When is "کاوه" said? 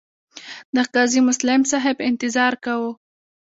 2.63-2.91